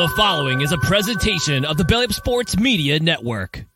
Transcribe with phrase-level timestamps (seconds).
[0.00, 3.66] The following is a presentation of the Belly Up Sports Media Network.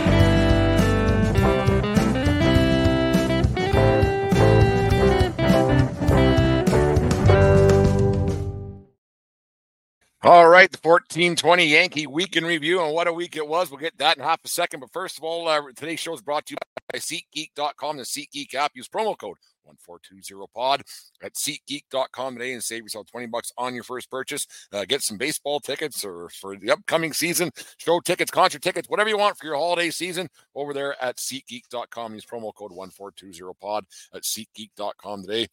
[10.21, 13.71] All right, the 1420 Yankee week in review, and what a week it was.
[13.71, 14.81] We'll get that in half a second.
[14.81, 16.57] But first of all, uh, today's show is brought to you
[16.91, 18.73] by SeatGeek.com, the SeatGeek app.
[18.75, 20.81] Use promo code 1420pod
[21.23, 24.47] at SeatGeek.com today and save yourself 20 bucks on your first purchase.
[24.71, 29.09] Uh, get some baseball tickets or for the upcoming season, show tickets, concert tickets, whatever
[29.09, 32.13] you want for your holiday season over there at SeatGeek.com.
[32.13, 33.81] Use promo code 1420pod
[34.13, 35.47] at SeatGeek.com today.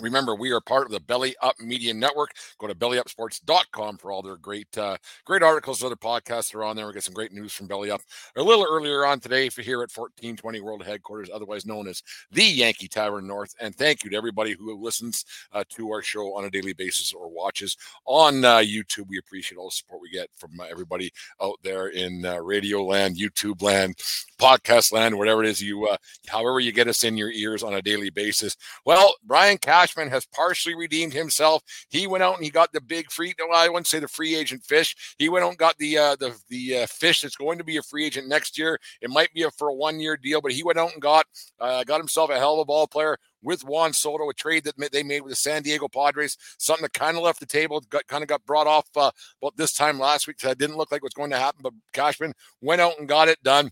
[0.00, 2.32] Remember, we are part of the Belly Up Media Network.
[2.58, 5.82] Go to bellyupsports.com for all their great, uh, great articles.
[5.82, 6.86] Other podcasts are on there.
[6.86, 8.02] We get some great news from Belly Up
[8.36, 9.44] a little earlier on today.
[9.56, 13.54] You're here at 1420 World Headquarters, otherwise known as the Yankee Tavern North.
[13.58, 17.14] And thank you to everybody who listens uh, to our show on a daily basis
[17.14, 19.08] or watches on uh, YouTube.
[19.08, 22.84] We appreciate all the support we get from uh, everybody out there in uh, radio
[22.84, 23.94] land, YouTube land,
[24.38, 25.96] podcast land, whatever it is you, uh,
[26.28, 28.58] however you get us in your ears on a daily basis.
[28.84, 31.62] Well, Brian Cash Cashman has partially redeemed himself.
[31.90, 33.34] He went out and he got the big free.
[33.38, 35.14] Well, I wouldn't say the free agent fish.
[35.18, 37.76] He went out and got the uh, the the uh, fish that's going to be
[37.76, 38.80] a free agent next year.
[39.00, 41.26] It might be a, for a one year deal, but he went out and got
[41.60, 44.74] uh, got himself a hell of a ball player with Juan Soto, a trade that
[44.90, 48.04] they made with the San Diego Padres, something that kind of left the table, got,
[48.08, 50.38] kind of got brought off uh, about this time last week.
[50.38, 53.40] That didn't look like what's going to happen, but Cashman went out and got it
[53.44, 53.70] done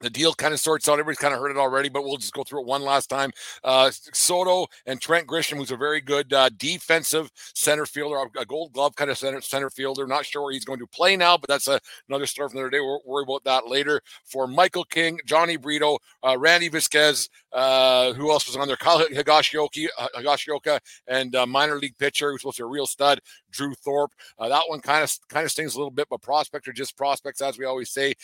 [0.00, 0.92] the deal kind of sorts out.
[0.94, 3.30] Everybody's kind of heard it already, but we'll just go through it one last time.
[3.64, 8.72] Uh, Soto and Trent Grisham, who's a very good uh, defensive center fielder, a Gold
[8.72, 10.06] Glove kind of center center fielder.
[10.06, 12.62] Not sure where he's going to play now, but that's a, another story from the
[12.62, 12.80] other day.
[12.80, 14.00] We'll worry about that later.
[14.24, 18.76] For Michael King, Jhony Brito, uh, Randy Vasquez, uh, who else was on there?
[18.76, 23.20] Kyle Higashioka, and uh, minor league pitcher who's supposed to be a real stud,
[23.50, 24.12] Drew Thorpe.
[24.38, 26.96] Uh, that one kind of kind of stings a little bit, but prospects are just
[26.96, 28.14] prospects, as we always say.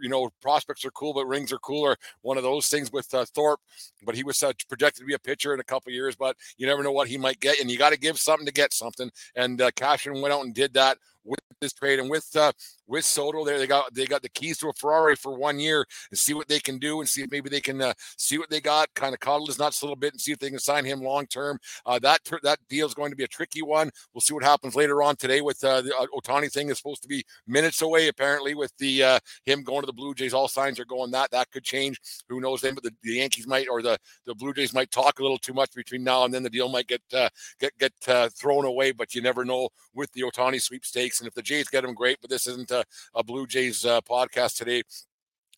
[0.00, 1.96] You know, prospects are cool, but rings are cooler.
[2.22, 3.60] One of those things with uh, Thorpe,
[4.04, 4.38] but he was
[4.68, 7.18] projected to be a pitcher in a couple years, but you never know what he
[7.18, 9.10] might get, and you got to give something to get something.
[9.36, 12.52] And uh, Cashman went out and did that with this trade and with uh,
[12.88, 13.58] with Soto there.
[13.58, 16.48] They got they got the keys to a Ferrari for one year and see what
[16.48, 18.92] they can do and see if maybe they can uh, see what they got.
[18.94, 21.00] Kind of coddle his nuts a little bit and see if they can sign him
[21.00, 21.58] long term.
[21.86, 23.90] Uh, that that deal is going to be a tricky one.
[24.12, 27.02] We'll see what happens later on today with uh, the uh, Ohtani thing is supposed
[27.02, 30.34] to be minutes away apparently with the uh, him going to the Blue Jays.
[30.34, 32.00] All signs are going that that could change.
[32.28, 32.62] Who knows?
[32.62, 35.38] Then, but the, the Yankees might or the the Blue Jays might talk a little
[35.38, 36.42] too much between now and then.
[36.42, 37.28] The deal might get uh,
[37.60, 37.92] get get
[38.32, 41.20] thrown away, but you never know with the Ohtani sweepstakes.
[41.20, 42.18] And if the Jays get him, great.
[42.20, 42.84] But this isn't a,
[43.14, 44.82] a Blue Jays uh, podcast today.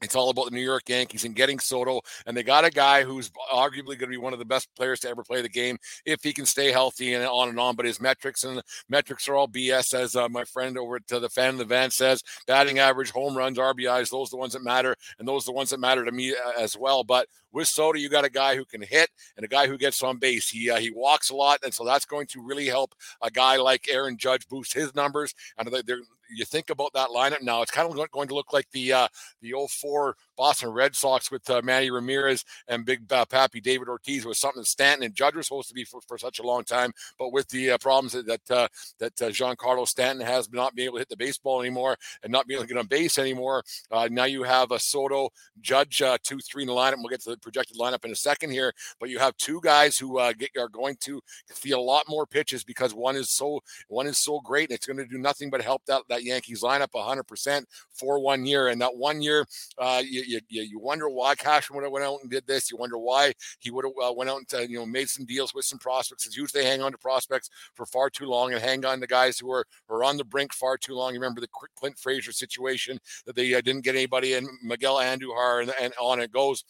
[0.02, 2.00] It's all about the New York Yankees and getting Soto.
[2.24, 5.00] And they got a guy who's arguably going to be one of the best players
[5.00, 5.76] to ever play the game
[6.06, 7.76] if he can stay healthy and on and on.
[7.76, 11.18] But his metrics and metrics are all BS, as uh, my friend over at uh,
[11.18, 12.22] the fan of the van says.
[12.46, 14.96] Batting average, home runs, RBIs, those are the ones that matter.
[15.18, 17.04] And those are the ones that matter to me uh, as well.
[17.04, 20.02] But with Soto, you got a guy who can hit and a guy who gets
[20.02, 20.48] on base.
[20.48, 23.56] He uh, he walks a lot, and so that's going to really help a guy
[23.56, 25.34] like Aaron Judge boost his numbers.
[25.58, 25.98] And they're
[26.34, 29.08] you think about that lineup now, it's kind of going to look like the uh,
[29.40, 34.24] the 04 Boston Red Sox with uh, Manny Ramirez and Big uh, Papi David Ortiz
[34.24, 36.64] was something that Stanton and Judge were supposed to be for, for such a long
[36.64, 38.66] time, but with the uh, problems that that, uh,
[39.00, 42.46] that uh, Giancarlo Stanton has not being able to hit the baseball anymore and not
[42.46, 45.28] being able to get on base anymore, uh, now you have a Soto
[45.60, 46.94] Judge two three in the lineup.
[46.96, 49.98] We'll get to the projected lineup in a second here, but you have two guys
[49.98, 51.20] who get, are going to
[51.50, 54.86] see a lot more pitches because one is so one is so great and it's
[54.86, 58.68] going to do nothing but help that that Yankees lineup 100% for one year.
[58.68, 59.46] And that one year,
[59.78, 62.70] uh, you, you, you wonder why Cashman would have went out and did this.
[62.70, 65.26] You wonder why he would have uh, went out and uh, you know made some
[65.26, 66.26] deals with some prospects.
[66.26, 69.38] It's usually hang on to prospects for far too long and hang on to guys
[69.38, 71.12] who are, are on the brink far too long.
[71.12, 75.62] You remember the Clint Frazier situation that they uh, didn't get anybody and Miguel Andujar
[75.62, 76.64] and, and on it goes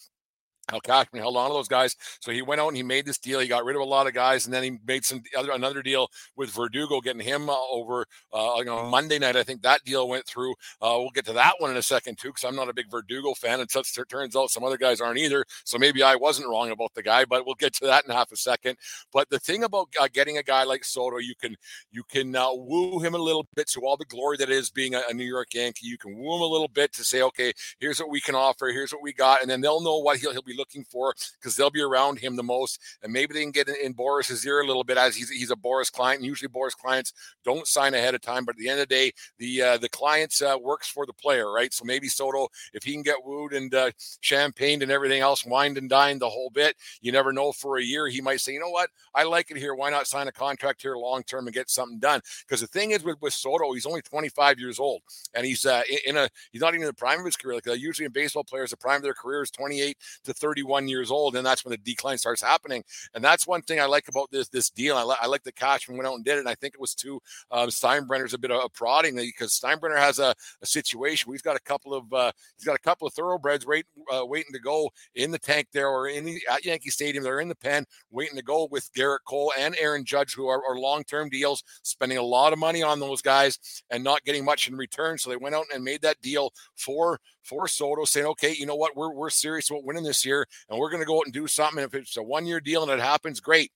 [0.71, 1.97] Al Cashman held on to those guys.
[2.21, 3.41] So he went out and he made this deal.
[3.41, 5.83] He got rid of a lot of guys, and then he made some other another
[5.83, 9.37] deal with Verdugo, getting him uh, over uh, you know, Monday night.
[9.37, 10.53] I think that deal went through.
[10.81, 12.91] Uh, we'll get to that one in a second too, because I'm not a big
[12.91, 15.45] Verdugo fan, and it turns out some other guys aren't either.
[15.65, 18.33] So maybe I wasn't wrong about the guy, but we'll get to that in half
[18.33, 18.77] a second.
[19.13, 21.57] But the thing about uh, getting a guy like Soto, you can
[21.91, 24.95] you can uh, woo him a little bit to all the glory that is being
[24.95, 25.87] a, a New York Yankee.
[25.87, 28.69] You can woo him a little bit to say, okay, here's what we can offer,
[28.69, 31.57] here's what we got, and then they'll know what he'll, he'll be looking for because
[31.57, 32.81] they'll be around him the most.
[33.03, 35.51] And maybe they can get in, in Boras's ear a little bit as he's, he's
[35.51, 36.23] a Boras client.
[36.23, 37.13] Usually, Boras clients
[37.45, 39.89] don't sign ahead of time, but at the end of the day, the uh, the
[39.89, 41.73] clients uh, works for the player, right?
[41.73, 45.79] So maybe Soto, if he can get wooed and uh, champagned and everything else, wined
[45.79, 47.53] and dined the whole bit, you never know.
[47.53, 49.75] For a year, he might say, you know what, I like it here.
[49.75, 52.21] Why not sign a contract here long term and get something done?
[52.47, 55.03] Because the thing is with, with Soto, he's only 25 years old,
[55.35, 57.57] and he's uh, in a he's not even in the prime of his career.
[57.57, 60.89] Like uh, usually in baseball players, the prime of their career is 28 to 31
[60.89, 62.83] years old, and that's when the decline starts happening.
[63.15, 64.97] And that's one thing I like about this this deal.
[64.97, 66.41] I, li- I like the Cashman went out and did it.
[66.41, 67.21] And I think it was to
[67.51, 71.31] um, Steinbrenner's a bit of a prodding because Steinbrenner has a, a situation.
[71.31, 74.53] We've got a couple of uh, he's got a couple of thoroughbreds wait, uh, waiting
[74.53, 77.25] to go in the tank there or in the, at Yankee Stadium.
[77.25, 80.63] They're in the pen waiting to go with Gerrit Cole and Aaron Judge, who are,
[80.67, 83.59] are long term deals, spending a lot of money on those guys
[83.91, 85.19] and not getting much in return.
[85.19, 88.77] So they went out and made that deal for for Soto, saying, okay, you know
[88.77, 90.30] what, we're we're serious about winning this year,
[90.69, 91.83] and we're going to go out and do something.
[91.83, 93.71] If it's a one year deal and it happens, great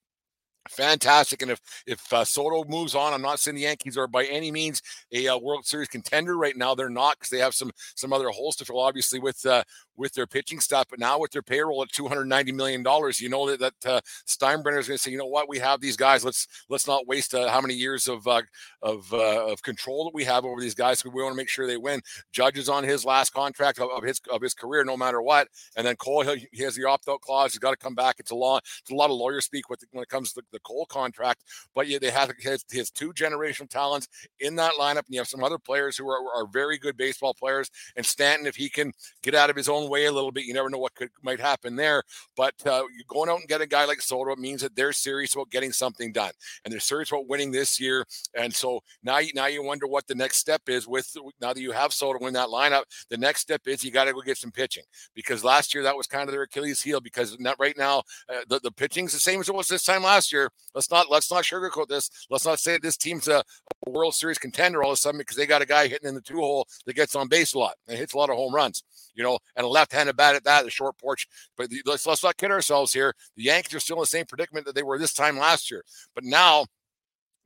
[0.69, 1.41] fantastic.
[1.41, 4.51] And if if uh, Soto moves on, I'm not saying the Yankees are by any
[4.51, 4.81] means
[5.11, 6.75] a uh, World Series contender right now.
[6.75, 9.63] They're not because they have some some other holes to fill, obviously with uh,
[9.97, 10.85] with their pitching staff.
[10.89, 14.79] But now with their payroll at 290 million dollars, you know that that uh, Steinbrenner
[14.79, 16.23] is going to say, you know what, we have these guys.
[16.23, 18.41] Let's let's not waste uh, how many years of uh,
[18.81, 21.03] of uh, of control that we have over these guys.
[21.03, 22.01] We want to make sure they win.
[22.31, 25.47] Judge is on his last contract of, of his of his career, no matter what.
[25.75, 27.53] And then Cole, he has the opt out clause.
[27.53, 28.15] He's got to come back.
[28.19, 28.57] It's a law.
[28.57, 31.43] It's a lot of lawyer speak with when it comes to the, the Cole contract.
[31.73, 34.07] But yeah, they have his, his two generational talents
[34.39, 37.33] in that lineup, and you have some other players who are, are very good baseball
[37.33, 37.69] players.
[37.95, 38.91] And Stanton, if he can
[39.21, 41.39] get out of his own way a little bit, you never know what could might
[41.39, 42.03] happen there.
[42.35, 45.33] But uh, you're going out and get a guy like Soto means that they're serious
[45.33, 46.31] about getting something done,
[46.63, 48.05] and they're serious about winning this year.
[48.37, 50.87] And so now, you, now you wonder what the next step is.
[50.87, 54.05] With now that you have Soto in that lineup, the next step is you got
[54.05, 54.83] to go get some pitching
[55.13, 56.99] because last year that was kind of their Achilles heel.
[56.99, 57.99] Because not right now
[58.29, 60.49] uh, the the pitching's the same as it was this time last year.
[60.73, 62.09] Let's not let's not sugarcoat this.
[62.29, 63.43] Let's not say this team's a,
[63.87, 66.21] World Series contender all of a sudden because they got a guy hitting in the
[66.21, 68.83] two hole that gets on base a lot and hits a lot of home runs.
[69.13, 71.27] You know, and left-handed bat at that, the short porch.
[71.57, 73.13] But the, let's let's not kid ourselves here.
[73.35, 75.83] The Yankees are still in the same predicament that they were this time last year.
[76.15, 76.65] But now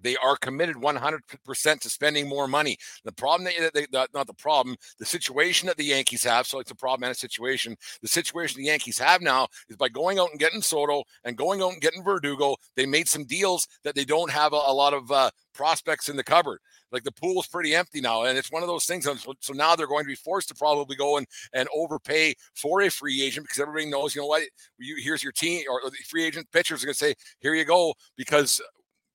[0.01, 2.77] they are committed 100% to spending more money.
[3.03, 6.47] The problem that they, not the problem, the situation that the Yankees have.
[6.47, 7.75] So it's a problem and a situation.
[8.01, 11.61] The situation the Yankees have now is by going out and getting Soto and going
[11.61, 12.55] out and getting Verdugo.
[12.75, 16.15] They made some deals that they don't have a, a lot of uh, prospects in
[16.15, 16.59] the cupboard.
[16.91, 19.05] Like the pool's pretty empty now, and it's one of those things.
[19.07, 22.81] Um, so now they're going to be forced to probably go and, and overpay for
[22.81, 24.43] a free agent because everybody knows, you know what,
[24.77, 27.65] you, here's your team or the free agent pitchers are going to say, here you
[27.65, 28.61] go, because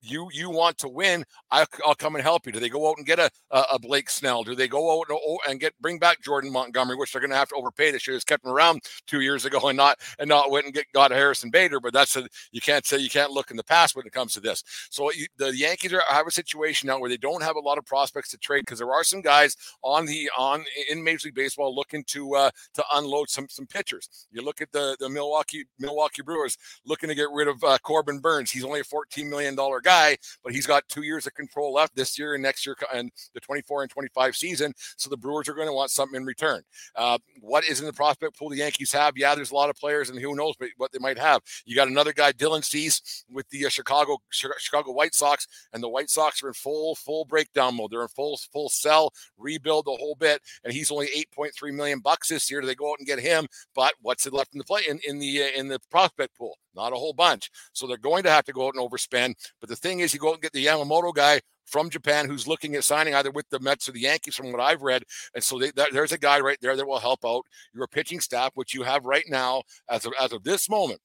[0.05, 2.53] you you want to win, I, will come and help you.
[2.53, 4.45] Do they go out and get a, a, Blake Snell?
[4.45, 5.19] Do they go out and,
[5.49, 7.91] and, get bring back Jordan Montgomery, which they're going to have to overpay?
[7.91, 10.75] They should have kept him around two years ago and not and not went and
[10.75, 11.81] get got Harrison Bader.
[11.81, 14.35] But that's a you can't say you can't look in the past when it comes
[14.35, 14.63] to this.
[14.91, 17.79] So you, the Yankees are have a situation now where they don't have a lot
[17.79, 21.35] of prospects to trade because there are some guys on the on in Major League
[21.35, 24.27] Baseball looking to uh, to unload some some pitchers.
[24.31, 28.19] You look at the the Milwaukee Milwaukee Brewers looking to get rid of uh, Corbin
[28.19, 31.35] Burnes He's only a 14 million dollar guy guy, but he's got two years of
[31.35, 34.73] control left this year and next year and the 24 and 25 season.
[34.97, 36.63] So the Brewers are going to want something in return.
[36.97, 39.17] Uh, what is in the prospect pool the Yankees have?
[39.17, 41.43] Yeah, there's a lot of players, and who knows what they might have.
[41.65, 45.89] You got another guy, Dylan Cease, with the uh, Chicago Chicago White Sox, and the
[45.89, 47.91] White Sox are in full full breakdown mode.
[47.91, 52.29] They're in full full sell, rebuild the whole bit, and he's only 8.3 million bucks
[52.29, 52.61] this year.
[52.61, 53.47] Do they go out and get him?
[53.75, 56.59] But what's it left in the play in, in the uh, in the prospect pool?
[56.75, 57.51] Not a whole bunch.
[57.73, 59.35] So they're going to have to go out and overspend.
[59.61, 62.47] But the thing is, you go out and get the Yamamoto guy from Japan who's
[62.47, 65.05] looking at signing either with the Mets or the Yankees, from what I've read.
[65.35, 68.21] And so they, that, there's a guy right there that will help out your pitching
[68.21, 71.01] staff, which you have right now as of, as of this moment.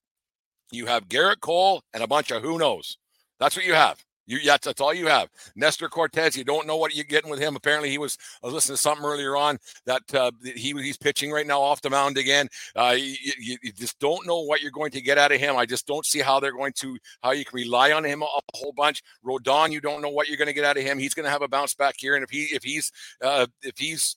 [0.71, 2.97] You have Gerrit Cole and a bunch of who knows.
[3.39, 4.03] That's what you have.
[4.29, 5.27] You, that's, that's all you have.
[5.55, 7.55] Nestor Cortes, you don't know what you're getting with him.
[7.55, 8.15] Apparently, he was.
[8.43, 9.57] I was listening to something earlier on
[9.87, 12.47] that uh, he he's pitching right now off the mound again.
[12.75, 15.57] Uh, you, you, you, just don't know what you're going to get out of him.
[15.57, 18.25] I just don't see how they're going to how you can rely on him a,
[18.25, 19.01] a whole bunch.
[19.25, 20.99] Rodon, you don't know what you're going to get out of him.
[20.99, 22.91] He's going to have a bounce back here, and if he if he's
[23.23, 24.15] uh, if he's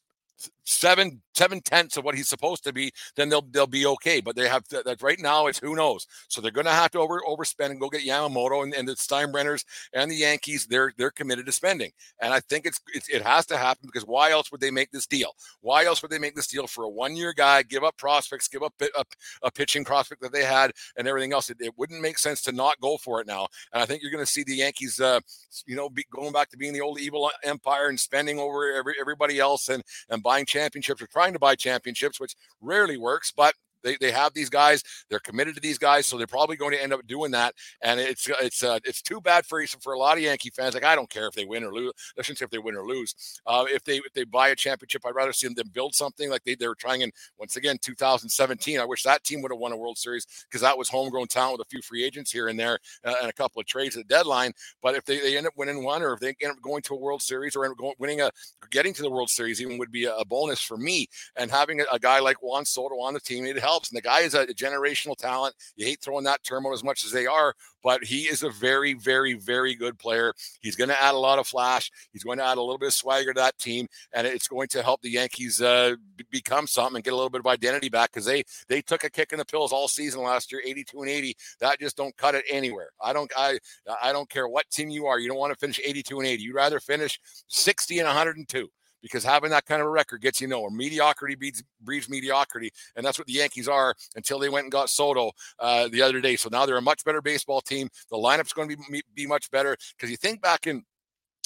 [0.64, 4.20] seven seven tenths of what he's supposed to be, then they'll they'll be okay.
[4.20, 5.46] But they have that right now.
[5.46, 6.06] It's who knows.
[6.28, 8.92] So they're going to have to over overspend and go get Yamamoto and, and the
[8.92, 10.66] Steinbrenners and the Yankees.
[10.66, 14.06] They're they're committed to spending, and I think it's, it's it has to happen because
[14.06, 15.34] why else would they make this deal?
[15.60, 17.62] Why else would they make this deal for a one year guy?
[17.62, 19.04] Give up prospects, give up a,
[19.42, 21.50] a pitching prospect that they had, and everything else.
[21.50, 23.48] It, it, wouldn't make sense to not go for it now.
[23.72, 25.20] And I think you're going to see the Yankees, uh,
[25.66, 28.94] you know, be, going back to being the old evil empire and spending over every,
[29.00, 33.54] everybody else and and buying championships or trying to buy championships, which rarely works, but
[33.82, 34.82] they, they have these guys.
[35.08, 37.54] They're committed to these guys, so they're probably going to end up doing that.
[37.82, 40.74] And it's it's uh, it's too bad for for a lot of Yankee fans.
[40.74, 41.92] Like I don't care if they win or lose.
[42.18, 43.40] I shouldn't say if they win or lose.
[43.46, 46.44] Uh, if they if they buy a championship, I'd rather see them build something like
[46.44, 48.80] they, they were trying in once again 2017.
[48.80, 51.58] I wish that team would have won a World Series because that was homegrown talent
[51.58, 54.06] with a few free agents here and there uh, and a couple of trades at
[54.06, 54.52] the deadline.
[54.82, 56.94] But if they, they end up winning one or if they end up going to
[56.94, 58.30] a World Series or end going, winning a
[58.70, 61.06] getting to the World Series even would be a bonus for me.
[61.36, 63.71] And having a, a guy like Juan Soto on the team, it helps.
[63.76, 65.54] And the guy is a generational talent.
[65.76, 68.50] You hate throwing that term out as much as they are, but he is a
[68.50, 70.34] very, very, very good player.
[70.60, 71.90] He's going to add a lot of flash.
[72.12, 74.68] He's going to add a little bit of swagger to that team, and it's going
[74.68, 75.94] to help the Yankees uh,
[76.30, 79.10] become something and get a little bit of identity back because they they took a
[79.10, 81.36] kick in the pills all season last year, 82 and 80.
[81.60, 82.90] That just don't cut it anywhere.
[83.00, 83.58] I don't I
[84.02, 85.18] I don't care what team you are.
[85.18, 86.42] You don't want to finish 82 and 80.
[86.42, 88.68] You'd rather finish 60 and 102
[89.02, 90.70] because having that kind of a record gets you nowhere.
[90.70, 94.88] Mediocrity breeds, breeds mediocrity, and that's what the Yankees are until they went and got
[94.88, 96.36] Soto uh, the other day.
[96.36, 97.88] So now they're a much better baseball team.
[98.10, 100.84] The lineup's going to be, be much better because you think back in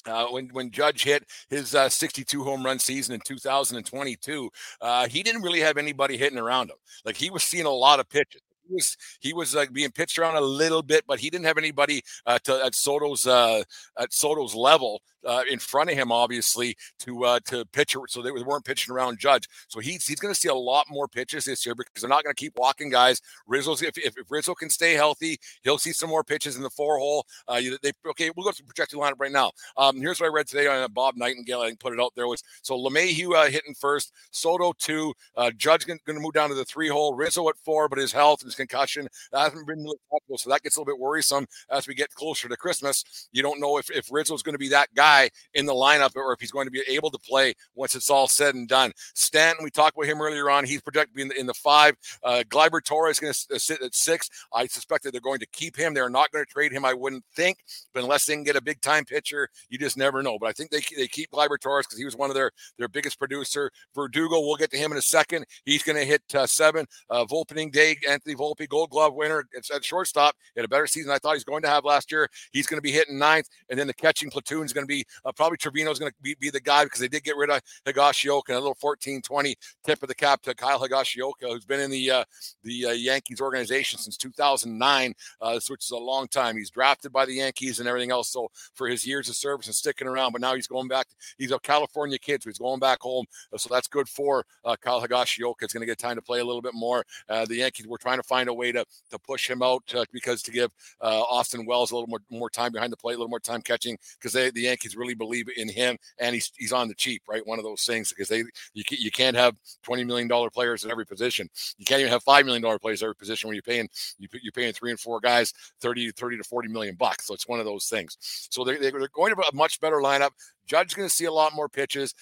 [0.07, 5.23] uh, when when Judge hit his uh, 62 home run season in 2022, uh, he
[5.23, 6.77] didn't really have anybody hitting around him.
[7.05, 10.19] Like he was seeing a lot of pitches he was he was like being pitched
[10.19, 13.63] around a little bit, but he didn't have anybody uh, to, at Soto's uh,
[13.99, 17.97] at Soto's level uh, in front of him, obviously, to uh, to pitch.
[18.09, 19.49] So they weren't pitching around Judge.
[19.69, 22.25] So he's he's going to see a lot more pitches this year because they're not
[22.25, 23.21] going to keep walking guys.
[23.47, 26.71] Rizzo's if, if, if, Rizzo can stay healthy, he'll see some more pitches in the
[26.71, 27.27] four hole.
[27.49, 29.51] Uh, they okay, we'll go to the projected lineup right now.
[29.77, 31.61] Um, here's what I read today on uh, Bob Nightingale.
[31.61, 35.87] I put it out there was so LeMahieu uh, hitting first, Soto two, uh, Judge
[35.87, 38.49] going to move down to the three hole, Rizzo at four, but his health and
[38.49, 41.95] his concussion hasn't been really possible, so that gets a little bit worrisome as we
[41.95, 43.29] get closer to Christmas.
[43.33, 46.15] You don't know if if Rizzo's going to be that guy guy in the lineup
[46.17, 48.93] or if he's going to be able to play once it's all said and done.
[49.15, 50.65] Stanton, we talked about him earlier on.
[50.65, 51.95] He's projected to be in the, in the five.
[52.23, 52.43] Uh,
[52.85, 54.29] Torres is going to uh, sit at six.
[54.53, 55.95] I suspect that they're going to keep him.
[55.95, 57.59] They're not going to trade him, I wouldn't think,
[57.95, 60.39] but unless they can get a big time pitcher, you just never know.
[60.39, 62.89] But I think they, they keep Gleyber Torres because he was one of their, their
[62.89, 63.71] biggest producer.
[63.95, 65.47] Verdugo, we'll get to him in a second.
[65.65, 66.87] He's going to hit uh, seven.
[67.11, 69.45] Uh, Volpening Day, Anthony Volpe, Gold Glove winner.
[69.53, 70.35] It's at shortstop.
[70.55, 72.29] He had a better season I thought he's going to have last year.
[72.53, 75.06] He's going to be hitting ninth, and then the catching platoon is going to be
[75.25, 77.51] uh, probably Trevino is going to be, be, the guy because they did get rid
[77.51, 78.49] of Higashioka.
[78.49, 82.11] And a little 14-20 tip of the cap to Kyle Higashioka, who's been in the
[82.11, 82.25] uh,
[82.63, 86.57] the uh, Yankees organization since 2009, uh, which is a long time.
[86.57, 88.31] He's drafted by the Yankees and everything else.
[88.31, 91.07] So for his years of service and sticking around, but now he's going back.
[91.39, 93.27] He's a California kid, so he's going back home.
[93.57, 95.63] So that's good for uh, Kyle Higashioka.
[95.63, 97.05] It's going to get time to play a little bit more.
[97.29, 100.05] Uh, the Yankees were trying to find a way to to push him out uh,
[100.13, 100.71] because to give
[101.01, 103.63] uh, Austin Wells a little more more time behind the plate, a little more time
[103.63, 107.47] catching because the Yankees really believe in him, and he's he's on the cheap, right?
[107.47, 110.91] One of those things because they you you can't have twenty million dollar players at
[110.91, 111.49] every position.
[111.79, 113.89] You can't even have five million dollar players every position when you're paying
[114.19, 117.27] you, you're paying three and four guys 30 30 to 40 million bucks.
[117.27, 118.17] So it's one of those things.
[118.51, 120.31] So they're, they're going to a much better lineup.
[120.67, 122.15] Judge's going to see a lot more pitches.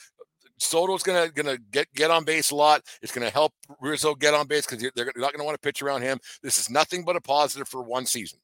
[0.56, 2.82] Soto's gonna gonna get get on base a lot.
[3.02, 6.02] It's gonna help Rizzo get on base because they're not gonna want to pitch around
[6.02, 6.20] him.
[6.44, 8.38] This is nothing but a positive for one season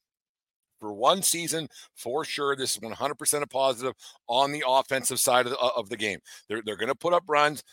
[0.81, 2.57] for one season for sure.
[2.57, 3.93] This is 100% a positive
[4.27, 6.19] on the offensive side of the, of the game.
[6.49, 7.63] They're, they're going to put up runs.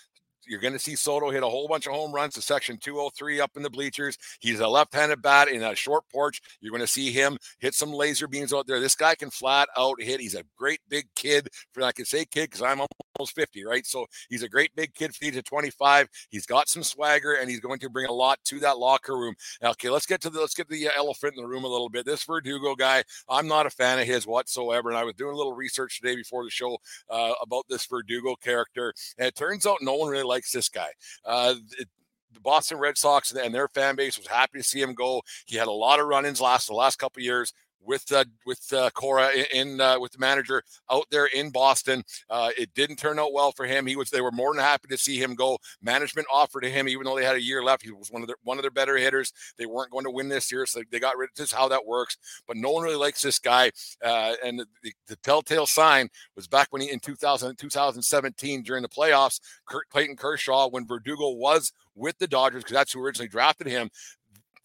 [0.49, 3.41] You're going to see Soto hit a whole bunch of home runs to section 203
[3.41, 4.17] up in the bleachers.
[4.41, 6.41] He's a left handed bat in a short porch.
[6.61, 8.81] You're going to see him hit some laser beams out there.
[8.81, 10.21] This guy can flat out hit.
[10.21, 11.49] He's a great big kid.
[11.73, 13.85] For I can say kid because I'm almost 50, right?
[13.85, 16.09] So he's a great big kid, feet to 25.
[16.31, 19.35] He's got some swagger and he's going to bring a lot to that locker room.
[19.63, 21.89] Okay, let's get to the let's get the uh, elephant in the room a little
[21.89, 22.07] bit.
[22.07, 24.89] This Verdugo guy, I'm not a fan of his whatsoever.
[24.89, 26.79] And I was doing a little research today before the show
[27.11, 30.91] uh, about this Verdugo character, and it turns out no one really likes this guy.
[31.25, 31.89] Uh, it,
[32.33, 35.23] the Boston Red Sox and their fan base was happy to see him go.
[35.47, 37.53] He had a lot of run-ins last the last couple years
[37.85, 42.05] with uh, with uh, Cora in uh, with the manager out there in Boston.
[42.29, 43.87] Uh, it didn't turn out well for him.
[43.87, 45.59] He was they were more than happy to see him go.
[45.83, 47.83] Management offered to him, even though they had a year left.
[47.83, 49.33] He was one of their one of their better hitters.
[49.57, 51.31] They weren't going to win this year, so they got rid.
[51.31, 52.17] of This is how that works.
[52.47, 53.71] But no one really likes this guy.
[54.05, 54.67] Uh, and the,
[55.07, 59.41] the, telltale sign was back when he in 2000 2017 during the playoffs.
[59.67, 63.91] Kurt Clayton Kershaw when Verdugo was with the Dodgers because that's who originally drafted him.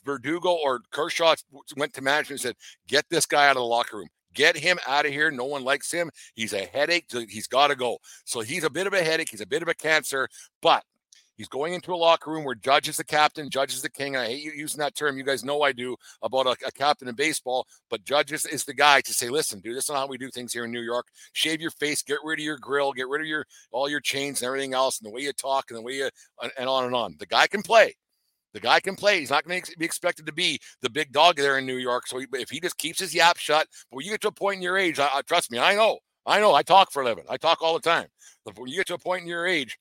[0.06, 1.36] Verdugo or Kershaw
[1.78, 2.56] went to management and said,
[2.88, 4.10] "Get this guy out of the locker room.
[4.34, 5.30] Get him out of here.
[5.32, 6.10] No one likes him.
[6.34, 7.12] He's a headache.
[7.30, 9.30] He's got to go." So he's a bit of a headache.
[9.30, 10.28] He's a bit of a cancer,
[10.62, 10.84] but
[11.36, 14.16] He's going into a locker room where Judge is the captain, Judge is the king.
[14.16, 15.18] And I hate you using that term.
[15.18, 18.64] You guys know I do about a, a captain in baseball, but Judge is, is,
[18.64, 20.72] the guy to say, listen, dude, this is not how we do things here in
[20.72, 21.08] New York.
[21.34, 24.42] Shave your face, get rid of your grill, get rid of your all your chains
[24.42, 26.10] and everything else, and the way you talk and the way you
[26.58, 27.16] and on and on.
[27.18, 27.96] The guy can play.
[28.54, 29.20] The guy can play.
[29.20, 32.08] He's not going to be expected to be the big dog there in New York.
[32.08, 34.58] So if he just keeps his yap shut, but when you get to a point
[34.58, 37.06] in your age, I, I, trust me, I know, I know, I talk for a
[37.06, 37.26] living.
[37.30, 38.08] I talk all the time.
[38.46, 39.78] But when you get to a point in your age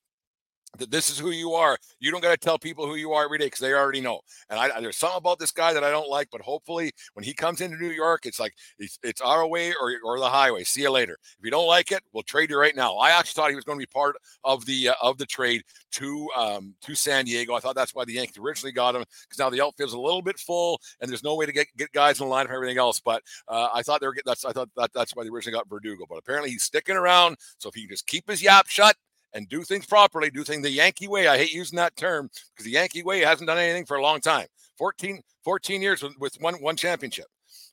[0.79, 1.77] that this is who you are.
[1.99, 4.21] You don't got to tell people who you are every day because they already know.
[4.49, 7.33] And I, there's something about this guy that I don't like, but hopefully when he
[7.33, 10.63] comes into New York, it's like it's, it's our way or, or the highway.
[10.63, 11.17] See you later.
[11.37, 12.95] If you don't like it, we'll trade you right now.
[12.95, 15.63] I actually thought he was going to be part of the uh, of the trade
[15.93, 17.53] to um, to San Diego.
[17.53, 20.21] I thought that's why the Yankees originally got him because now the outfield's a little
[20.21, 22.77] bit full and there's no way to get, get guys in the line for everything
[22.77, 22.99] else.
[22.99, 25.69] But uh, I thought they were that's I thought that, that's why they originally got
[25.69, 26.05] Verdugo.
[26.09, 27.37] But apparently he's sticking around.
[27.59, 28.95] So if he can just keep his yap shut
[29.33, 31.27] and do things properly, do things the Yankee way.
[31.27, 34.19] I hate using that term because the Yankee way hasn't done anything for a long
[34.19, 34.47] time.
[34.77, 37.27] 14, 14 years with, with one one championship,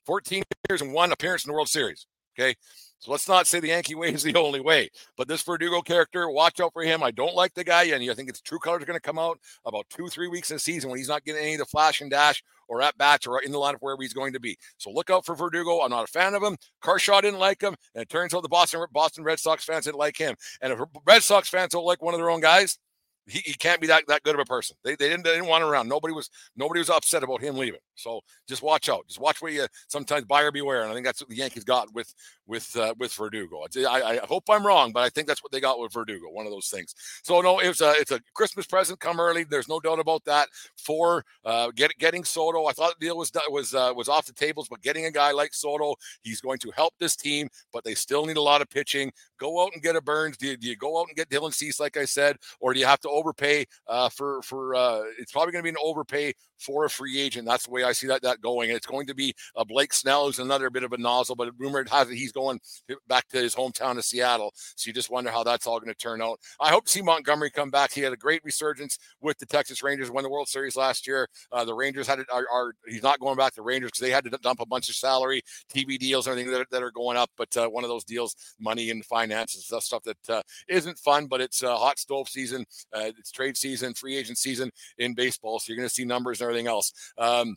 [0.07, 2.07] 14 years and one appearance in the World Series.
[2.39, 2.55] Okay.
[3.01, 4.91] So let's not say the Yankee way is the only way.
[5.17, 7.03] But this Verdugo character, watch out for him.
[7.03, 9.19] I don't like the guy, and I think its true colors are going to come
[9.19, 11.65] out about two, three weeks in the season when he's not getting any of the
[11.65, 14.57] flash and dash or at bats or in the lineup wherever he's going to be.
[14.79, 15.81] So look out for Verdugo.
[15.81, 16.57] I'm not a fan of him.
[16.81, 19.99] Kershaw didn't like him, and it turns out the Boston Boston Red Sox fans didn't
[19.99, 20.37] like him.
[20.63, 22.79] And if Red Sox fans don't like one of their own guys,
[23.27, 24.77] he, he can't be that, that good of a person.
[24.85, 25.89] They, they didn't they didn't want him around.
[25.89, 27.81] Nobody was nobody was upset about him leaving.
[27.95, 29.07] So just watch out.
[29.07, 30.83] Just watch where you sometimes buyer beware.
[30.83, 32.13] And I think that's what the Yankees got with
[32.47, 33.63] with uh, with Verdugo.
[33.89, 36.31] I, I hope I'm wrong, but I think that's what they got with Verdugo.
[36.31, 36.95] One of those things.
[37.23, 39.45] So no, it's a it's a Christmas present come early.
[39.45, 40.49] There's no doubt about that.
[40.77, 44.33] For uh, get, getting Soto, I thought the deal was was uh, was off the
[44.33, 47.49] tables, but getting a guy like Soto, he's going to help this team.
[47.73, 49.13] But they still need a lot of pitching.
[49.39, 50.37] Go out and get a Burnes.
[50.37, 52.81] Do you, do you go out and get Dylan Cease, like I said, or do
[52.81, 54.75] you have to overpay uh, for for?
[54.75, 57.47] Uh, it's probably going to be an overpay for a free agent.
[57.47, 58.71] That's the way I see that that going.
[58.71, 61.89] It's going to be a Blake Snell, who's another bit of a nozzle, but rumored
[61.89, 62.61] has it he's going
[63.09, 64.53] back to his hometown of Seattle.
[64.77, 66.39] So you just wonder how that's all going to turn out.
[66.61, 67.93] I hope to see Montgomery come back.
[67.93, 71.29] He had a great resurgence with the Texas Rangers, won the World Series last year.
[71.51, 74.11] Uh, the Rangers had it, are, are, he's not going back to Rangers because they
[74.11, 75.43] had to dump a bunch of salary,
[75.75, 77.31] TV deals, and everything that, that are going up.
[77.37, 81.27] But uh, one of those deals, money and finances, stuff, stuff that uh, not fun,
[81.27, 82.65] but it's uh, hot stove season,
[83.01, 85.59] uh, it's trade season, free agent season in baseball.
[85.59, 86.93] So you're going to see numbers and everything else.
[87.19, 87.57] Um,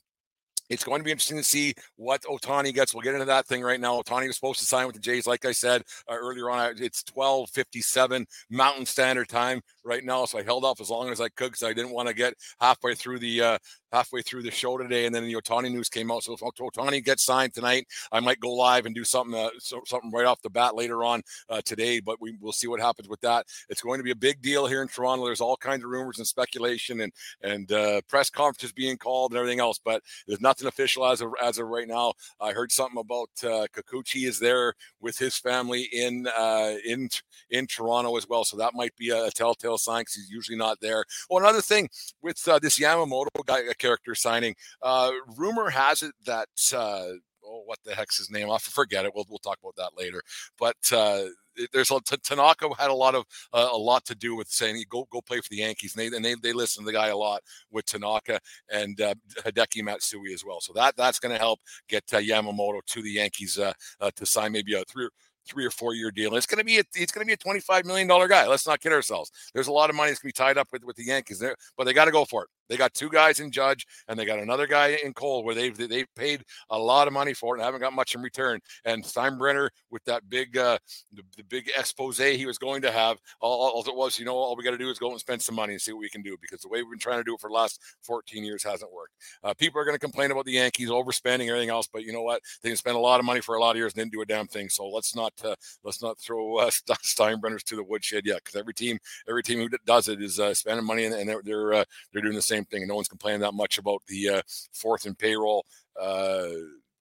[0.69, 2.93] it's going to be interesting to see what Ohtani gets.
[2.93, 4.01] We'll get into that thing right now.
[4.01, 6.75] Ohtani was supposed to sign with the Jays, like I said uh, earlier on.
[6.79, 11.29] It's 12:57 Mountain Standard Time right now, so I held off as long as I
[11.29, 13.57] could because I didn't want to get halfway through the uh,
[13.93, 16.23] halfway through the show today, and then the Ohtani news came out.
[16.23, 19.81] So if Ohtani gets signed tonight, I might go live and do something uh, so,
[19.85, 21.99] something right off the bat later on uh, today.
[21.99, 23.45] But we will see what happens with that.
[23.69, 25.25] It's going to be a big deal here in Toronto.
[25.25, 29.37] There's all kinds of rumors and speculation and and uh, press conferences being called and
[29.37, 32.13] everything else, but there's nothing official as of as of right now.
[32.41, 37.09] I heard something about uh, Kikuchi is there with his family in uh, in
[37.51, 39.31] in Toronto as well, so that might be a, a
[39.73, 41.05] telltale sign because he's usually not there.
[41.29, 41.89] Well, another thing
[42.21, 44.55] with uh, this Yamamoto guy character signing.
[44.81, 47.13] Uh, rumor has it that uh,
[47.45, 48.49] oh, what the heck's his name?
[48.49, 49.12] I forget it.
[49.15, 50.21] We'll we'll talk about that later.
[50.57, 51.25] But uh,
[51.71, 55.07] there's a Tanaka had a lot of uh, a lot to do with saying go
[55.12, 57.17] go play for the Yankees, and they and they, they listen to the guy a
[57.17, 58.39] lot with Tanaka
[58.71, 59.13] and uh,
[59.45, 60.62] Hideki Matsui as well.
[60.62, 64.25] So that that's going to help get uh, Yamamoto to the Yankees uh, uh, to
[64.25, 65.09] sign maybe a three
[65.47, 66.29] three or four year deal.
[66.29, 68.27] And it's going to be a, it's going to be a twenty five million dollar
[68.27, 68.47] guy.
[68.47, 69.32] Let's not kid ourselves.
[69.53, 71.39] There's a lot of money that's going to be tied up with with the Yankees
[71.39, 72.49] there, but they got to go for it.
[72.69, 75.78] They got two guys in Judge, and they got another guy in Cole, where they've
[75.78, 78.60] they've paid a lot of money for it and haven't got much in return.
[78.86, 80.78] And Steinbrenner with that big uh,
[81.13, 84.36] the, the big expose he was going to have, all, all it was, you know,
[84.36, 86.10] all we got to do is go and spend some money and see what we
[86.10, 88.43] can do because the way we've been trying to do it for the last 14
[88.43, 89.13] years hasn't worked.
[89.43, 92.21] Uh, people are going to complain about the Yankees overspending everything else, but you know
[92.21, 92.41] what?
[92.62, 94.21] They can spend a lot of money for a lot of years and didn't do
[94.21, 94.69] a damn thing.
[94.69, 96.69] So let's not uh, let's not throw uh,
[97.04, 100.54] Steinbrenners to the woodshed yet because every team every team who does it is uh,
[100.54, 103.07] spending money and, and they're they're, uh, they're doing the same thing and no one's
[103.07, 104.41] complaining that much about the uh,
[104.73, 105.65] fourth and payroll
[105.99, 106.47] uh,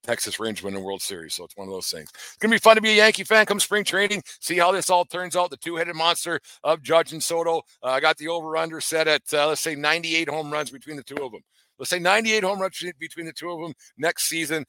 [0.03, 1.35] Texas Rangers winning World Series.
[1.35, 2.11] So it's one of those things.
[2.13, 4.23] It's gonna be fun to be a Yankee fan come spring training.
[4.41, 5.51] See how this all turns out.
[5.51, 7.59] The two-headed monster of Judge and Soto.
[7.83, 11.03] Uh, I got the over/under set at uh, let's say 98 home runs between the
[11.03, 11.43] two of them.
[11.79, 14.67] Let's say 98 home runs between the two of them next season.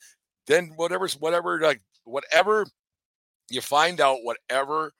[0.48, 2.65] Then whatever's whatever like whatever
[3.50, 4.91] you find out, whatever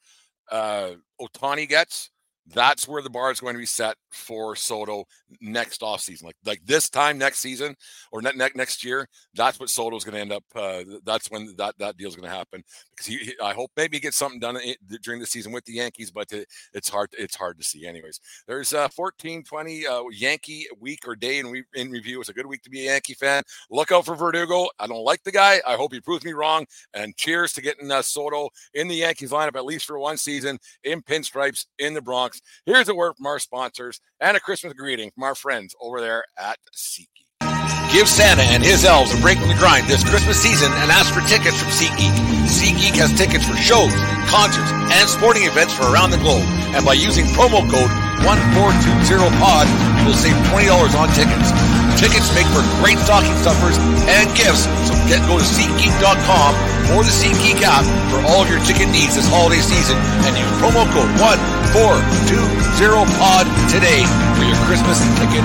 [0.52, 0.91] uh
[1.22, 2.10] Ohtani gets,
[2.48, 5.06] that's where the bar is going to be set for Soto
[5.42, 6.24] next offseason.
[6.24, 7.76] Like like this time next season
[8.12, 10.44] or ne- ne- next year, that's what Soto's going to end up.
[10.54, 12.64] Uh, that's when that that deal's going to happen.
[12.92, 14.58] Because he, he, I hope maybe he gets something done
[15.02, 17.10] during the season with the Yankees, but it, it's hard.
[17.18, 17.88] It's hard to see.
[17.88, 22.20] Anyways, there's uh 14, 20 uh, Yankee week or day in, re- in review.
[22.20, 23.44] It's a good week to be a Yankee fan.
[23.72, 24.68] Look out for Verdugo.
[24.80, 25.62] I don't like the guy.
[25.68, 26.66] I hope he proves me wrong.
[26.94, 30.60] And cheers to getting uh, Soto in the Yankees lineup at least for one season
[30.84, 32.33] in pinstripes in the Bronx.
[32.65, 36.26] Here's a word from our sponsors and a Christmas greeting from our friends over there
[36.38, 37.24] at SeatGeek.
[37.93, 41.13] Give Santa and his elves a break from the grind this Christmas season and ask
[41.13, 42.13] for tickets from SeatGeek.
[42.50, 43.93] SeatGeek has tickets for shows,
[44.34, 46.41] concerts, and sporting events for around the globe.
[46.74, 47.93] And by using promo code
[48.26, 49.67] 1420POD,
[50.02, 51.54] you will save $20 on tickets.
[51.98, 53.78] Tickets make for great stocking stuffers
[54.10, 56.56] and gifts, so get go to SeatGeek.com
[56.96, 60.52] or the SeatGeek app for all of your ticket needs this holiday season and use
[60.60, 64.04] promo code 1420POD today
[64.36, 65.44] for your Christmas ticket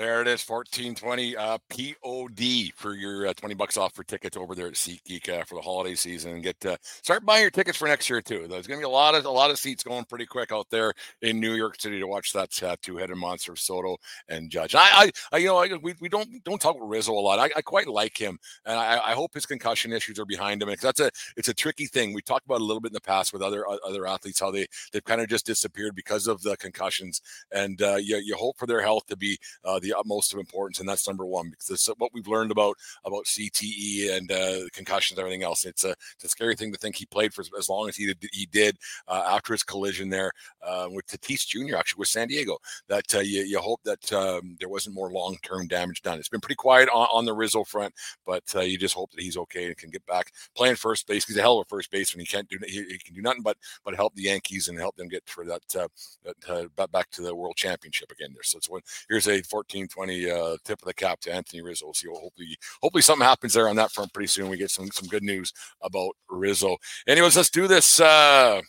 [0.00, 4.36] there it is, fourteen twenty uh, POD for your uh, twenty bucks off for tickets
[4.36, 6.40] over there at SeatGeek uh, for the holiday season.
[6.40, 8.46] Get uh, start buying your tickets for next year too.
[8.48, 10.68] There's going to be a lot of a lot of seats going pretty quick out
[10.70, 14.74] there in New York City to watch that uh, two-headed monster Soto and Judge.
[14.74, 17.38] I, I, I you know, I, we, we don't don't talk Rizzo a lot.
[17.38, 20.68] I, I quite like him, and I, I hope his concussion issues are behind him.
[20.70, 22.14] Because that's a it's a tricky thing.
[22.14, 24.66] We talked about a little bit in the past with other other athletes how they
[24.92, 27.20] they've kind of just disappeared because of the concussions,
[27.52, 29.38] and uh, you you hope for their health to be
[29.82, 32.76] the the utmost of importance, and that's number one because it's what we've learned about
[33.04, 35.64] about CTE and uh, concussions, and everything else.
[35.64, 38.06] It's a, it's a scary thing to think he played for as long as he
[38.06, 38.76] did, he did
[39.08, 41.76] uh, after his collision there uh, with Tatis Jr.
[41.76, 42.58] actually with San Diego.
[42.88, 46.18] That uh, you, you hope that um, there wasn't more long term damage done.
[46.18, 47.94] It's been pretty quiet on, on the Rizzo front,
[48.26, 51.26] but uh, you just hope that he's okay and can get back playing first base.
[51.26, 52.20] He's a hell of a first baseman.
[52.20, 54.96] He can't do he, he can do nothing but but help the Yankees and help
[54.96, 58.30] them get for that, uh, that back to the World Championship again.
[58.32, 58.82] There, so it's one.
[59.08, 61.92] Here's a 14 20 uh, tip of the cap to Anthony Rizzo.
[61.92, 62.08] See.
[62.08, 64.50] Hopefully, hopefully something happens there on that front pretty soon.
[64.50, 66.76] We get some some good news about Rizzo.
[67.06, 68.00] Anyways, let's do this.
[68.00, 68.60] Uh,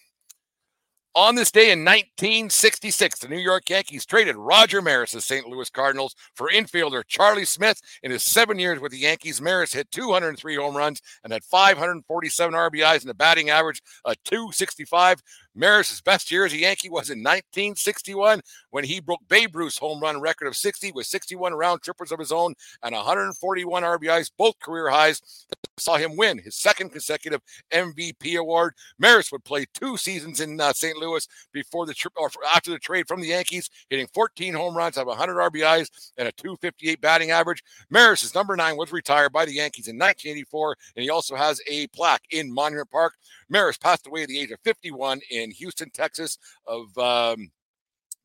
[1.13, 5.45] on this day in 1966, the New York Yankees traded Roger Maris to St.
[5.45, 7.81] Louis Cardinals for infielder Charlie Smith.
[8.01, 12.53] In his seven years with the Yankees, Maris hit 203 home runs and had 547
[12.53, 15.21] RBIs and a batting average of 265.
[15.53, 19.99] Maris's best year as a Yankee was in 1961 when he broke Babe Ruth's home
[19.99, 24.59] run record of 60 with 61 round trippers of his own and 141 RBIs, both
[24.59, 25.21] career highs.
[25.49, 28.73] That saw him win his second consecutive MVP award.
[28.99, 30.97] Maris would play two seasons in uh, St.
[30.97, 34.95] Louis before the trip or after the trade from the Yankees, hitting 14 home runs,
[34.95, 37.63] have 100 RBIs, and a 258 batting average.
[37.89, 41.87] Maris's number nine was retired by the Yankees in 1984, and he also has a
[41.87, 43.15] plaque in Monument Park.
[43.49, 47.49] Maris passed away at the age of 51 in Houston, Texas, of um,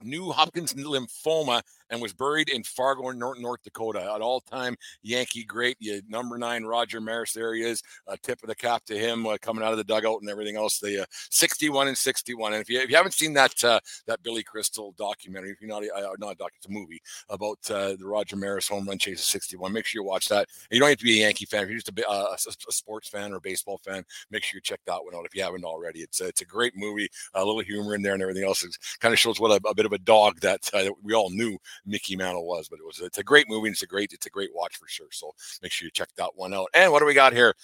[0.02, 4.14] non-Hodgkins lymphoma and was buried in Fargo, North, North Dakota.
[4.14, 7.32] An all-time Yankee great, you, number nine Roger Maris.
[7.32, 7.82] There he is.
[8.06, 10.56] A tip of the cap to him uh, coming out of the dugout and everything
[10.56, 10.78] else.
[10.78, 12.52] The uh, 61 and 61.
[12.52, 15.68] And if you, if you haven't seen that uh, that Billy Crystal documentary, if you're
[15.68, 18.98] not uh, not a doc, it's a movie about uh, the Roger Maris home run
[18.98, 19.72] chase of 61.
[19.72, 20.48] Make sure you watch that.
[20.70, 21.64] And you don't have to be a Yankee fan.
[21.64, 24.62] If you're just a, uh, a, sports fan or a baseball fan, make sure you
[24.62, 26.00] check that one out if you haven't already.
[26.00, 27.08] It's a, it's a great movie.
[27.34, 28.62] A little humor in there and everything else.
[28.64, 31.30] It kind of shows what a, a, bit of a dog uh, that we all
[31.30, 34.26] knew Mickey Mantle was, but it was it's a great movie it's a great it's
[34.26, 35.08] a great watch for sure.
[35.10, 36.68] So make sure you check that one out.
[36.74, 37.54] And what do we got here?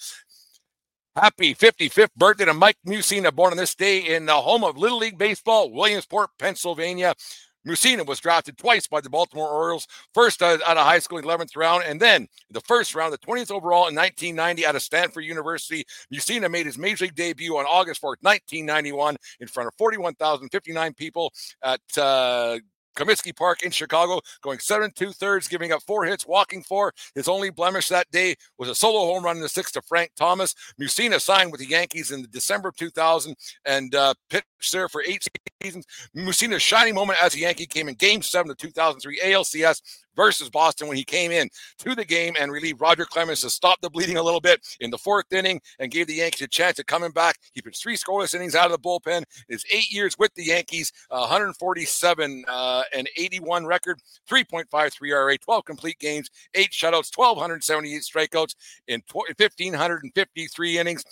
[1.15, 4.97] Happy 55th birthday to Mike Mussina, born on this day in the home of Little
[4.97, 7.13] League Baseball, Williamsport, Pennsylvania.
[7.67, 11.83] Mussina was drafted twice by the Baltimore Orioles, first out of high school, 11th round,
[11.85, 15.85] and then the first round, the 20th overall in 1990 out of Stanford University.
[16.13, 21.31] Mussina made his major league debut on August 4th, 1991, in front of 41,059 people
[21.63, 22.57] at uh,
[22.95, 26.93] Comiskey Park in Chicago, going seven two thirds, giving up four hits, walking four.
[27.15, 30.11] His only blemish that day was a solo home run in the sixth to Frank
[30.15, 30.55] Thomas.
[30.79, 35.27] Mussina signed with the Yankees in December of 2000 and uh, pitched there for eight
[35.61, 35.85] seasons.
[36.15, 39.81] Mussina's shining moment as a Yankee came in Game Seven of 2003 ALCS
[40.15, 41.49] versus Boston when he came in
[41.79, 44.89] to the game and relieved Roger Clemens to stop the bleeding a little bit in
[44.89, 47.37] the fourth inning and gave the Yankees a chance of coming back.
[47.53, 49.23] He pitched three scoreless innings out of the bullpen.
[49.47, 53.99] His eight years with the Yankees, uh, 147 uh, and 81 record,
[54.29, 58.55] 3.53 ERA, 12 complete games, eight shutouts, 1,278 strikeouts
[58.87, 61.03] in 1,553 innings.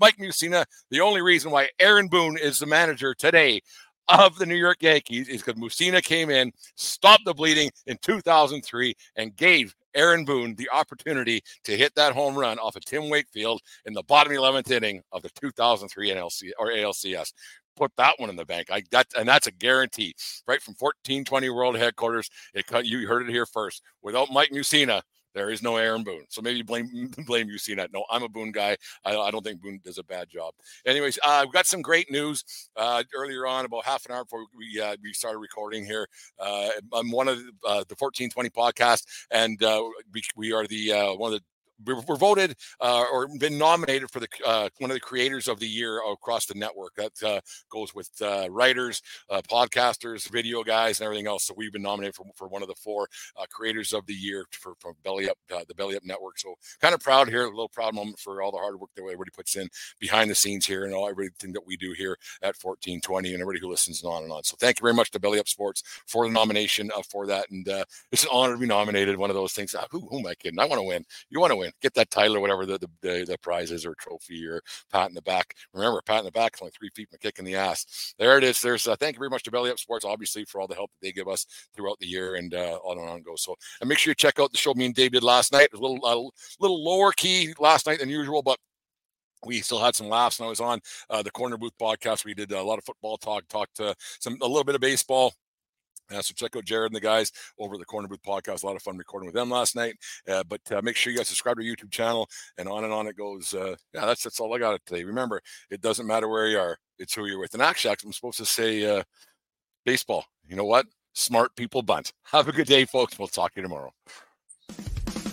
[0.00, 3.60] Mike Mussina, the only reason why Aaron Boone is the manager today
[4.08, 8.94] of the New York Yankees is because Mussina came in, stopped the bleeding in 2003,
[9.16, 13.60] and gave Aaron Boone the opportunity to hit that home run off of Tim Wakefield
[13.86, 17.32] in the bottom 11th inning of the 2003 NLC or ALCS.
[17.76, 18.68] Put that one in the bank.
[18.70, 20.14] I that and that's a guarantee,
[20.46, 22.30] right from 1420 World Headquarters.
[22.54, 23.82] It you heard it here first.
[24.00, 25.02] Without Mike Mussina,
[25.34, 26.24] there is no Aaron Boone.
[26.28, 27.92] So maybe blame blame you see that.
[27.92, 28.76] No, I'm a Boone guy.
[29.04, 30.54] I, I, don't think Boone does a bad job.
[30.86, 32.44] Anyways, uh, we've got some great news
[32.76, 36.08] uh, earlier on, about half an hour before we uh, we started recording here.
[36.38, 41.14] Uh, I'm one of the, uh, the 1420 podcast, and uh, we, we are the
[41.16, 41.44] one of the
[41.84, 45.66] we're, voted uh, or been nominated for the uh, one of the creators of the
[45.66, 46.94] year across the network.
[46.96, 51.44] That uh, goes with uh, writers, uh, podcasters, video guys, and everything else.
[51.44, 54.46] So we've been nominated for, for one of the four uh, creators of the year
[54.52, 56.38] for, for Belly Up, the Belly Up Network.
[56.38, 59.02] So kind of proud here, a little proud moment for all the hard work that
[59.02, 62.56] everybody puts in behind the scenes here and all everything that we do here at
[62.60, 64.44] 1420 and everybody who listens and on and on.
[64.44, 67.50] So thank you very much to Belly Up Sports for the nomination for that.
[67.50, 67.66] And
[68.12, 69.16] it's an honor to be nominated.
[69.16, 69.74] One of those things.
[69.90, 70.58] who, who am I kidding?
[70.58, 71.04] I want to win.
[71.30, 73.94] You want to win get that title or whatever the, the, the, prize is or
[73.96, 75.54] trophy or pat in the back.
[75.72, 78.14] Remember, pat in the back is only three feet from a kick in the ass.
[78.18, 78.60] There it is.
[78.60, 80.90] There's uh, thank you very much to Belly Up Sports, obviously, for all the help
[80.92, 83.36] that they give us throughout the year and uh, on and on and go.
[83.36, 85.64] So and make sure you check out the show me and Dave did last night.
[85.64, 88.58] It was a little, uh, little lower key last night than usual, but
[89.44, 92.24] we still had some laughs and I was on uh, the corner booth podcast.
[92.24, 95.34] We did a lot of football talk, talked to some a little bit of baseball,
[96.10, 98.62] uh, so check out Jared and the guys over at the Corner Booth podcast.
[98.62, 99.94] A lot of fun recording with them last night.
[100.28, 102.92] Uh, but uh, make sure you guys subscribe to our YouTube channel, and on and
[102.92, 103.54] on it goes.
[103.54, 105.04] Uh, yeah, that's that's all I got today.
[105.04, 105.40] Remember,
[105.70, 107.54] it doesn't matter where you are; it's who you're with.
[107.54, 109.02] And actually, I'm supposed to say uh,
[109.84, 110.24] baseball.
[110.46, 110.86] You know what?
[111.14, 112.12] Smart people bunt.
[112.24, 113.18] Have a good day, folks.
[113.18, 113.92] We'll talk to you tomorrow.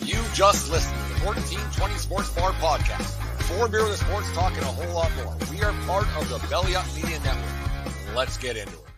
[0.04, 3.18] You just listened to the 1420 Sports Bar podcast.
[3.44, 5.38] Four beer with sports talk and a whole lot more.
[5.52, 8.16] We are part of the Belly Up Media Network.
[8.16, 8.91] Let's get into it.